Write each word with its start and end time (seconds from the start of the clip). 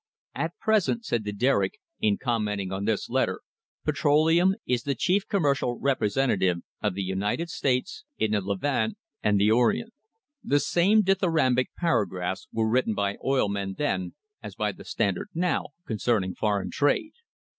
"At 0.33 0.57
present," 0.57 1.05
said 1.05 1.25
the 1.25 1.31
Derrick, 1.31 1.75
in 1.99 2.17
commenting 2.17 2.71
on 2.71 2.85
this 2.85 3.07
letter, 3.07 3.41
"petroleum 3.85 4.55
is 4.65 4.81
the 4.81 4.95
chief 4.95 5.27
commercial 5.27 5.77
representative 5.79 6.61
of 6.81 6.95
the 6.95 7.03
United 7.03 7.51
States 7.51 8.03
in 8.17 8.31
the 8.31 8.41
Levant 8.41 8.97
and 9.21 9.39
the 9.39 9.51
Orient." 9.51 9.93
The 10.43 10.59
same 10.59 11.03
dithyrambic 11.03 11.75
paragraphs 11.77 12.47
were 12.51 12.67
written 12.67 12.95
by 12.95 13.17
oil 13.23 13.47
men 13.47 13.75
then, 13.77 14.15
as 14.41 14.55
by 14.55 14.71
the 14.71 14.85
Standard 14.85 15.29
now, 15.35 15.67
concerning 15.85 16.33
foreign 16.33 16.71
trade. 16.71 17.13